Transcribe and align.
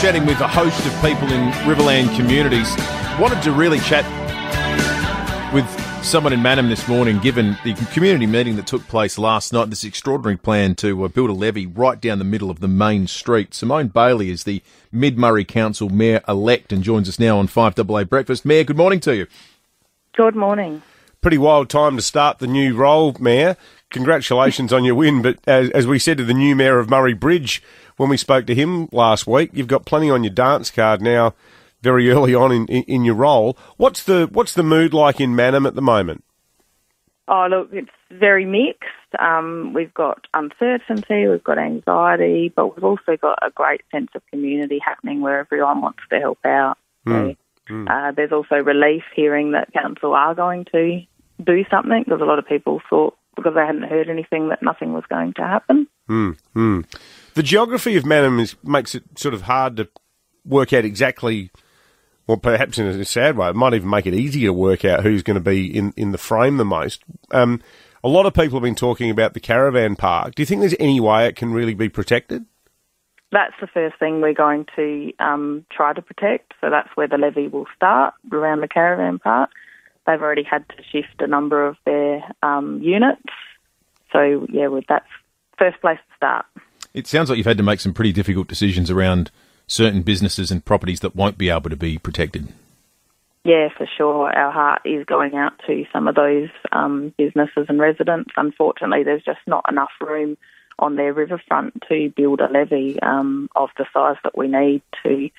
chatting 0.00 0.26
with 0.26 0.40
a 0.40 0.48
host 0.48 0.84
of 0.84 0.92
people 1.00 1.32
in 1.32 1.50
Riverland 1.64 2.14
communities. 2.16 2.68
Wanted 3.18 3.42
to 3.44 3.52
really 3.52 3.80
chat 3.80 4.04
with 5.54 5.64
someone 6.04 6.34
in 6.34 6.40
Mannum 6.40 6.68
this 6.68 6.86
morning, 6.86 7.18
given 7.18 7.56
the 7.64 7.72
community 7.94 8.26
meeting 8.26 8.56
that 8.56 8.66
took 8.66 8.86
place 8.88 9.16
last 9.16 9.54
night, 9.54 9.70
this 9.70 9.84
extraordinary 9.84 10.36
plan 10.36 10.74
to 10.76 11.04
uh, 11.04 11.08
build 11.08 11.30
a 11.30 11.32
levee 11.32 11.64
right 11.64 11.98
down 11.98 12.18
the 12.18 12.24
middle 12.24 12.50
of 12.50 12.60
the 12.60 12.68
main 12.68 13.06
street. 13.06 13.54
Simone 13.54 13.88
Bailey 13.88 14.28
is 14.28 14.44
the 14.44 14.62
Mid 14.92 15.16
Murray 15.16 15.46
Council 15.46 15.88
Mayor 15.88 16.20
elect 16.28 16.74
and 16.74 16.82
joins 16.82 17.08
us 17.08 17.18
now 17.18 17.38
on 17.38 17.48
5AA 17.48 18.06
Breakfast. 18.06 18.44
Mayor, 18.44 18.64
good 18.64 18.76
morning 18.76 19.00
to 19.00 19.16
you. 19.16 19.26
Good 20.14 20.36
morning. 20.36 20.82
Pretty 21.22 21.38
wild 21.38 21.70
time 21.70 21.96
to 21.96 22.02
start 22.02 22.38
the 22.38 22.46
new 22.46 22.74
role, 22.74 23.16
Mayor. 23.18 23.56
Congratulations 23.90 24.72
on 24.72 24.84
your 24.84 24.94
win, 24.96 25.22
but 25.22 25.38
as, 25.46 25.70
as 25.70 25.86
we 25.86 25.98
said 25.98 26.18
to 26.18 26.24
the 26.24 26.34
new 26.34 26.56
Mayor 26.56 26.78
of 26.78 26.90
Murray 26.90 27.14
Bridge 27.14 27.62
when 27.96 28.08
we 28.08 28.16
spoke 28.16 28.46
to 28.46 28.54
him 28.54 28.88
last 28.92 29.26
week, 29.26 29.50
you've 29.52 29.68
got 29.68 29.86
plenty 29.86 30.10
on 30.10 30.24
your 30.24 30.32
dance 30.32 30.70
card 30.70 31.00
now 31.00 31.34
very 31.82 32.10
early 32.10 32.34
on 32.34 32.50
in, 32.52 32.66
in, 32.66 32.82
in 32.84 33.04
your 33.04 33.14
role. 33.14 33.56
What's 33.76 34.02
the 34.02 34.28
what's 34.32 34.54
the 34.54 34.62
mood 34.62 34.92
like 34.92 35.20
in 35.20 35.36
Mannum 35.36 35.66
at 35.66 35.74
the 35.74 35.82
moment? 35.82 36.24
Oh, 37.28 37.46
look, 37.48 37.70
it's 37.72 37.90
very 38.10 38.44
mixed. 38.44 38.90
Um, 39.18 39.72
we've 39.72 39.94
got 39.94 40.26
uncertainty, 40.34 41.26
we've 41.26 41.42
got 41.42 41.58
anxiety, 41.58 42.52
but 42.54 42.74
we've 42.74 42.84
also 42.84 43.16
got 43.20 43.38
a 43.42 43.50
great 43.50 43.82
sense 43.90 44.10
of 44.14 44.22
community 44.30 44.78
happening 44.84 45.20
where 45.20 45.40
everyone 45.40 45.80
wants 45.80 46.00
to 46.10 46.20
help 46.20 46.38
out. 46.44 46.78
Mm. 47.06 47.36
So, 47.68 47.84
uh, 47.92 48.12
there's 48.12 48.30
also 48.30 48.56
relief 48.56 49.02
hearing 49.14 49.52
that 49.52 49.72
council 49.72 50.14
are 50.14 50.34
going 50.36 50.66
to 50.72 51.02
do 51.44 51.64
something 51.68 52.04
because 52.04 52.20
a 52.20 52.24
lot 52.24 52.38
of 52.38 52.46
people 52.46 52.80
thought 52.88 53.16
because 53.36 53.54
I 53.56 53.66
hadn't 53.66 53.82
heard 53.82 54.08
anything 54.08 54.48
that 54.48 54.62
nothing 54.62 54.92
was 54.92 55.04
going 55.08 55.34
to 55.34 55.42
happen. 55.42 55.86
Mm. 56.08 56.38
Mm. 56.54 56.84
The 57.34 57.42
geography 57.42 57.96
of 57.96 58.04
Mannum 58.04 58.40
is, 58.40 58.56
makes 58.64 58.94
it 58.94 59.04
sort 59.16 59.34
of 59.34 59.42
hard 59.42 59.76
to 59.76 59.88
work 60.44 60.72
out 60.72 60.84
exactly 60.84 61.50
well, 62.26 62.36
perhaps 62.36 62.78
in 62.78 62.86
a 62.86 63.04
sad 63.04 63.36
way, 63.36 63.48
it 63.48 63.56
might 63.56 63.74
even 63.74 63.88
make 63.88 64.06
it 64.06 64.14
easier 64.14 64.48
to 64.48 64.52
work 64.52 64.84
out 64.84 65.04
who's 65.04 65.22
going 65.22 65.36
to 65.36 65.40
be 65.40 65.66
in, 65.66 65.92
in 65.96 66.10
the 66.10 66.18
frame 66.18 66.56
the 66.56 66.64
most. 66.64 67.04
Um, 67.30 67.62
a 68.02 68.08
lot 68.08 68.26
of 68.26 68.34
people 68.34 68.58
have 68.58 68.64
been 68.64 68.74
talking 68.74 69.10
about 69.10 69.34
the 69.34 69.40
caravan 69.40 69.96
park. 69.96 70.34
Do 70.34 70.42
you 70.42 70.46
think 70.46 70.60
there's 70.60 70.74
any 70.80 71.00
way 71.00 71.26
it 71.26 71.36
can 71.36 71.52
really 71.52 71.74
be 71.74 71.88
protected? 71.88 72.44
That's 73.30 73.54
the 73.60 73.66
first 73.66 73.98
thing 73.98 74.20
we're 74.20 74.34
going 74.34 74.66
to 74.76 75.12
um, 75.18 75.66
try 75.70 75.92
to 75.92 76.02
protect. 76.02 76.54
So 76.60 76.70
that's 76.70 76.88
where 76.94 77.08
the 77.08 77.16
levee 77.16 77.48
will 77.48 77.66
start 77.74 78.14
around 78.32 78.60
the 78.60 78.68
caravan 78.68 79.18
park. 79.18 79.50
They've 80.06 80.20
already 80.20 80.44
had 80.44 80.68
to 80.68 80.76
shift 80.90 81.20
a 81.20 81.26
number 81.26 81.66
of 81.66 81.76
their 81.84 82.22
um, 82.42 82.80
units. 82.82 83.22
So 84.12 84.46
yeah, 84.50 84.68
that's 84.88 85.06
first 85.58 85.80
place 85.80 85.98
to 85.98 86.16
start. 86.16 86.46
It 86.94 87.06
sounds 87.06 87.28
like 87.28 87.36
you've 87.36 87.46
had 87.46 87.58
to 87.58 87.62
make 87.62 87.80
some 87.80 87.92
pretty 87.92 88.12
difficult 88.12 88.48
decisions 88.48 88.90
around 88.90 89.30
certain 89.66 90.02
businesses 90.02 90.50
and 90.50 90.64
properties 90.64 91.00
that 91.00 91.16
won't 91.16 91.36
be 91.36 91.50
able 91.50 91.70
to 91.70 91.76
be 91.76 91.98
protected. 91.98 92.48
Yeah, 93.44 93.68
for 93.76 93.86
sure. 93.96 94.32
Our 94.36 94.50
heart 94.50 94.82
is 94.84 95.04
going 95.04 95.36
out 95.36 95.52
to 95.66 95.84
some 95.92 96.08
of 96.08 96.16
those 96.16 96.48
um, 96.72 97.14
businesses 97.16 97.66
and 97.68 97.78
residents. 97.78 98.30
Unfortunately, 98.36 99.04
there's 99.04 99.22
just 99.22 99.38
not 99.46 99.64
enough 99.70 99.90
room 100.00 100.36
on 100.78 100.96
their 100.96 101.12
riverfront 101.12 101.82
to 101.88 102.12
build 102.16 102.40
a 102.40 102.50
levee 102.50 102.98
um, 103.00 103.48
of 103.54 103.70
the 103.78 103.86
size 103.92 104.16
that 104.24 104.36
we 104.36 104.48
need 104.48 104.82
to 105.04 105.30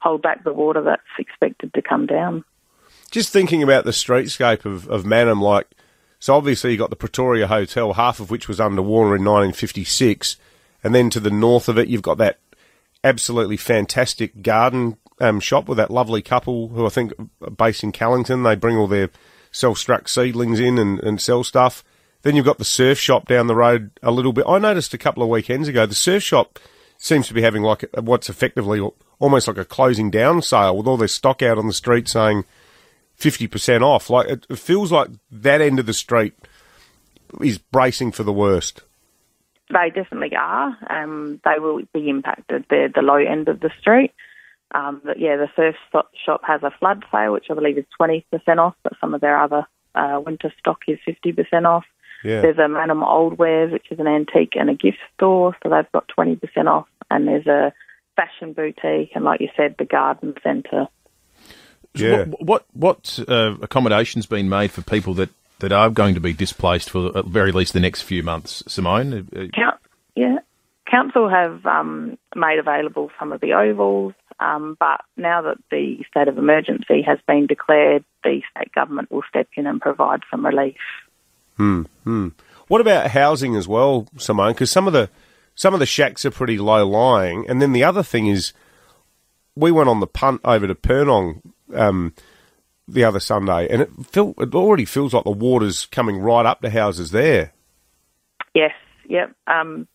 hold 0.00 0.22
back 0.22 0.42
the 0.42 0.52
water 0.52 0.82
that's 0.82 1.02
expected 1.18 1.72
to 1.74 1.82
come 1.82 2.06
down. 2.06 2.44
Just 3.12 3.30
thinking 3.30 3.62
about 3.62 3.84
the 3.84 3.90
streetscape 3.90 4.64
of, 4.64 4.88
of 4.88 5.04
Mannum, 5.04 5.40
like, 5.40 5.68
so 6.18 6.34
obviously 6.34 6.72
you 6.72 6.78
got 6.78 6.88
the 6.88 6.96
Pretoria 6.96 7.46
Hotel, 7.46 7.92
half 7.92 8.20
of 8.20 8.30
which 8.30 8.48
was 8.48 8.58
under 8.58 8.80
underwater 8.80 9.14
in 9.14 9.22
1956, 9.22 10.38
and 10.82 10.94
then 10.94 11.10
to 11.10 11.20
the 11.20 11.30
north 11.30 11.68
of 11.68 11.76
it, 11.76 11.88
you've 11.88 12.00
got 12.00 12.16
that 12.16 12.38
absolutely 13.04 13.58
fantastic 13.58 14.42
garden 14.42 14.96
um, 15.20 15.40
shop 15.40 15.68
with 15.68 15.76
that 15.76 15.90
lovely 15.90 16.22
couple 16.22 16.68
who 16.68 16.86
I 16.86 16.88
think 16.88 17.12
are 17.42 17.50
based 17.50 17.82
in 17.82 17.92
Callington. 17.92 18.44
They 18.44 18.56
bring 18.56 18.78
all 18.78 18.88
their 18.88 19.10
self-struck 19.50 20.08
seedlings 20.08 20.58
in 20.58 20.78
and, 20.78 20.98
and 21.00 21.20
sell 21.20 21.44
stuff. 21.44 21.84
Then 22.22 22.34
you've 22.34 22.46
got 22.46 22.56
the 22.56 22.64
surf 22.64 22.98
shop 22.98 23.28
down 23.28 23.46
the 23.46 23.54
road 23.54 23.90
a 24.02 24.10
little 24.10 24.32
bit. 24.32 24.46
I 24.48 24.58
noticed 24.58 24.94
a 24.94 24.98
couple 24.98 25.22
of 25.22 25.28
weekends 25.28 25.68
ago 25.68 25.84
the 25.84 25.94
surf 25.94 26.22
shop 26.22 26.58
seems 26.96 27.28
to 27.28 27.34
be 27.34 27.42
having 27.42 27.62
like 27.62 27.84
what's 28.00 28.30
effectively 28.30 28.80
almost 29.18 29.48
like 29.48 29.58
a 29.58 29.66
closing 29.66 30.10
down 30.10 30.40
sale 30.40 30.78
with 30.78 30.86
all 30.86 30.96
their 30.96 31.08
stock 31.08 31.42
out 31.42 31.58
on 31.58 31.66
the 31.66 31.72
street 31.74 32.08
saying 32.08 32.44
fifty 33.22 33.46
percent 33.46 33.84
off. 33.84 34.10
Like 34.10 34.28
it, 34.28 34.46
it 34.50 34.58
feels 34.58 34.90
like 34.90 35.08
that 35.30 35.60
end 35.60 35.78
of 35.78 35.86
the 35.86 35.94
street 35.94 36.34
is 37.40 37.58
bracing 37.58 38.12
for 38.12 38.24
the 38.24 38.32
worst. 38.32 38.82
They 39.70 39.90
definitely 39.94 40.36
are. 40.36 40.76
Um, 40.90 41.40
they 41.44 41.58
will 41.58 41.80
be 41.94 42.10
impacted. 42.10 42.66
They're 42.68 42.90
the 42.94 43.00
low 43.00 43.16
end 43.16 43.48
of 43.48 43.60
the 43.60 43.70
street. 43.80 44.12
Um, 44.74 45.00
but 45.04 45.18
yeah, 45.18 45.36
the 45.36 45.48
surf 45.54 45.76
shop 46.24 46.40
has 46.44 46.62
a 46.62 46.72
flood 46.78 47.04
sale, 47.12 47.32
which 47.32 47.46
I 47.50 47.54
believe 47.54 47.78
is 47.78 47.84
20% 48.00 48.24
off, 48.58 48.74
but 48.82 48.94
some 49.00 49.14
of 49.14 49.20
their 49.20 49.38
other 49.38 49.66
uh, 49.94 50.20
winter 50.24 50.52
stock 50.58 50.80
is 50.88 50.98
50% 51.06 51.66
off. 51.66 51.84
Yeah. 52.24 52.40
There's 52.40 52.58
a 52.58 52.68
Mannum 52.68 53.02
Old 53.02 53.38
Wares, 53.38 53.72
which 53.72 53.90
is 53.90 53.98
an 53.98 54.06
antique 54.06 54.54
and 54.54 54.70
a 54.70 54.74
gift 54.74 54.98
store, 55.14 55.56
so 55.62 55.68
they've 55.68 55.92
got 55.92 56.08
20% 56.16 56.40
off. 56.66 56.86
And 57.10 57.28
there's 57.28 57.46
a 57.46 57.72
fashion 58.16 58.52
boutique, 58.52 59.10
and 59.14 59.24
like 59.24 59.40
you 59.40 59.48
said, 59.56 59.74
the 59.78 59.84
garden 59.84 60.34
centre. 60.42 60.86
Yeah. 61.94 62.24
What 62.24 62.42
what, 62.42 62.64
what 62.72 63.18
uh, 63.28 63.56
accommodations 63.60 64.26
been 64.26 64.48
made 64.48 64.70
for 64.70 64.82
people 64.82 65.14
that, 65.14 65.30
that 65.58 65.72
are 65.72 65.90
going 65.90 66.14
to 66.14 66.20
be 66.20 66.32
displaced 66.32 66.90
for 66.90 67.16
at 67.16 67.26
very 67.26 67.52
least 67.52 67.72
the 67.72 67.80
next 67.80 68.02
few 68.02 68.22
months, 68.22 68.62
Simone? 68.66 69.28
Uh, 69.34 69.46
Coun- 69.54 69.78
yeah, 70.14 70.38
council 70.90 71.28
have 71.28 71.64
um, 71.66 72.18
made 72.34 72.58
available 72.58 73.10
some 73.18 73.32
of 73.32 73.40
the 73.40 73.52
ovals, 73.52 74.14
um, 74.40 74.76
but 74.78 75.02
now 75.16 75.42
that 75.42 75.58
the 75.70 76.04
state 76.10 76.28
of 76.28 76.38
emergency 76.38 77.02
has 77.02 77.18
been 77.26 77.46
declared, 77.46 78.04
the 78.24 78.42
state 78.50 78.72
government 78.72 79.10
will 79.10 79.22
step 79.28 79.48
in 79.56 79.66
and 79.66 79.80
provide 79.80 80.20
some 80.30 80.44
relief. 80.44 80.76
Hmm. 81.56 81.82
Hmm. 82.04 82.28
What 82.68 82.80
about 82.80 83.10
housing 83.10 83.56
as 83.56 83.68
well, 83.68 84.06
Simone? 84.16 84.52
Because 84.52 84.70
some 84.70 84.86
of 84.86 84.92
the 84.92 85.10
some 85.54 85.74
of 85.74 85.80
the 85.80 85.86
shacks 85.86 86.24
are 86.24 86.30
pretty 86.30 86.56
low 86.56 86.86
lying, 86.86 87.44
and 87.48 87.60
then 87.60 87.72
the 87.72 87.84
other 87.84 88.02
thing 88.02 88.26
is, 88.26 88.54
we 89.54 89.70
went 89.70 89.90
on 89.90 90.00
the 90.00 90.06
punt 90.06 90.40
over 90.44 90.66
to 90.66 90.74
Purnong 90.74 91.42
um, 91.74 92.14
the 92.88 93.04
other 93.04 93.20
Sunday, 93.20 93.68
and 93.68 93.82
it 93.82 93.90
feel, 94.06 94.34
it 94.38 94.54
already 94.54 94.84
feels 94.84 95.14
like 95.14 95.24
the 95.24 95.30
water's 95.30 95.86
coming 95.86 96.18
right 96.18 96.46
up 96.46 96.60
to 96.62 96.70
houses 96.70 97.10
there. 97.10 97.52
Yes, 98.54 98.72
yep, 99.08 99.32
um, 99.46 99.86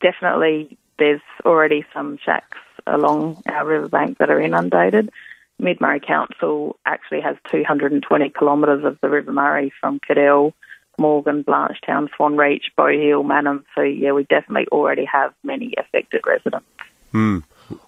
definitely. 0.00 0.78
There's 0.98 1.20
already 1.44 1.84
some 1.92 2.18
shacks 2.24 2.58
along 2.86 3.42
our 3.46 3.66
riverbank 3.66 4.18
that 4.18 4.30
are 4.30 4.40
inundated. 4.40 5.10
Mid 5.58 5.80
Murray 5.80 6.00
Council 6.00 6.76
actually 6.84 7.22
has 7.22 7.36
220 7.50 8.30
kilometres 8.30 8.84
of 8.84 8.98
the 9.00 9.08
River 9.08 9.32
Murray 9.32 9.72
from 9.80 9.98
Cadell, 10.00 10.52
Morgan, 10.98 11.44
Blanchetown, 11.44 12.08
Swan 12.14 12.36
Reach, 12.36 12.66
Bow 12.76 12.88
Hill, 12.88 13.24
Mannum. 13.24 13.64
So 13.74 13.82
yeah, 13.82 14.12
we 14.12 14.24
definitely 14.24 14.68
already 14.70 15.06
have 15.06 15.34
many 15.42 15.74
affected 15.78 16.22
residents. 16.26 16.66
Hmm. 17.12 17.38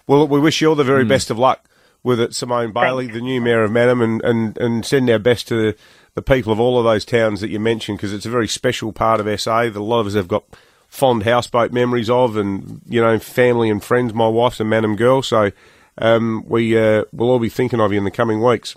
Well, 0.07 0.27
we 0.27 0.39
wish 0.39 0.61
you 0.61 0.69
all 0.69 0.75
the 0.75 0.83
very 0.83 1.05
best 1.05 1.29
of 1.29 1.37
luck 1.37 1.68
with 2.03 2.19
it, 2.19 2.33
Simone 2.35 2.71
Bailey, 2.71 3.05
Thanks. 3.05 3.17
the 3.17 3.21
new 3.21 3.41
mayor 3.41 3.63
of 3.63 3.71
Mannum, 3.71 4.01
and, 4.03 4.21
and, 4.23 4.57
and 4.57 4.85
send 4.85 5.09
our 5.09 5.19
best 5.19 5.47
to 5.49 5.55
the, 5.55 5.77
the 6.15 6.21
people 6.21 6.51
of 6.53 6.59
all 6.59 6.77
of 6.77 6.85
those 6.85 7.05
towns 7.05 7.41
that 7.41 7.49
you 7.49 7.59
mentioned 7.59 7.97
because 7.97 8.13
it's 8.13 8.25
a 8.25 8.29
very 8.29 8.47
special 8.47 8.91
part 8.91 9.19
of 9.19 9.39
SA 9.41 9.63
that 9.63 9.75
a 9.75 9.79
lot 9.83 9.99
of 10.01 10.07
us 10.07 10.13
have 10.13 10.27
got 10.27 10.43
fond 10.87 11.23
houseboat 11.23 11.71
memories 11.71 12.09
of, 12.09 12.35
and 12.37 12.81
you 12.87 13.01
know, 13.01 13.19
family 13.19 13.69
and 13.69 13.83
friends. 13.83 14.13
My 14.13 14.27
wife's 14.27 14.59
a 14.59 14.63
Mannum 14.63 14.95
girl, 14.97 15.21
so 15.21 15.51
um, 15.97 16.43
we 16.47 16.77
uh, 16.77 17.03
will 17.11 17.29
all 17.29 17.39
be 17.39 17.49
thinking 17.49 17.79
of 17.81 17.91
you 17.91 17.97
in 17.97 18.05
the 18.05 18.11
coming 18.11 18.41
weeks. 18.41 18.75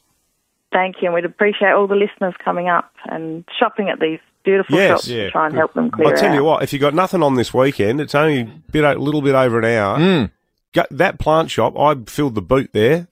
Thank 0.73 0.97
you, 1.03 1.07
and 1.09 1.15
we'd 1.15 1.25
appreciate 1.25 1.73
all 1.73 1.87
the 1.87 1.95
listeners 1.95 2.35
coming 2.45 2.69
up 2.69 2.93
and 3.07 3.45
shopping 3.59 3.89
at 3.91 4.01
these 4.01 4.19
beautiful 4.43 4.75
Yes, 4.77 4.91
shops 4.91 5.09
yeah. 5.09 5.25
to 5.25 5.31
try 5.31 5.47
and 5.47 5.55
help 5.55 5.75
them 5.75 5.91
clear 5.91 6.09
I'll 6.09 6.17
tell 6.17 6.31
out. 6.31 6.35
you 6.35 6.43
what, 6.45 6.63
if 6.63 6.73
you've 6.73 6.81
got 6.83 6.95
nothing 6.95 7.23
on 7.23 7.35
this 7.37 7.53
weekend, 7.55 8.01
it's 8.01 8.15
only 8.15 8.41
a 8.41 8.45
bit 8.73 8.83
a 8.83 8.95
little 8.95 9.23
bit 9.23 9.35
over 9.35 9.59
an 9.61 9.65
hour. 9.67 10.31
Go, 10.73 10.85
that 10.91 11.19
plant 11.19 11.51
shop, 11.51 11.79
I 11.79 11.95
filled 12.07 12.35
the 12.35 12.41
boot 12.43 12.71
there, 12.73 13.07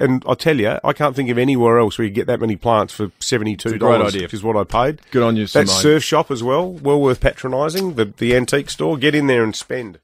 and 0.00 0.22
I 0.28 0.34
tell 0.34 0.58
you, 0.58 0.78
I 0.84 0.92
can't 0.92 1.16
think 1.16 1.28
of 1.30 1.38
anywhere 1.38 1.78
else 1.78 1.98
where 1.98 2.06
you 2.06 2.12
get 2.12 2.26
that 2.28 2.40
many 2.40 2.56
plants 2.56 2.92
for 2.92 3.10
seventy 3.20 3.56
two 3.56 3.70
It's 3.70 3.76
a 3.76 3.78
great 3.78 3.98
dollars, 3.98 4.14
is 4.14 4.42
what 4.42 4.56
I 4.56 4.64
paid. 4.64 5.00
Good 5.10 5.22
on 5.22 5.36
you, 5.36 5.44
That 5.46 5.68
Simone. 5.68 5.82
surf 5.82 6.04
shop 6.04 6.30
as 6.30 6.42
well, 6.42 6.70
well 6.72 7.00
worth 7.00 7.20
patronising. 7.20 7.94
The 7.94 8.06
the 8.16 8.36
antique 8.36 8.70
store, 8.70 8.96
get 8.96 9.14
in 9.14 9.26
there 9.26 9.42
and 9.42 9.54
spend. 9.56 9.98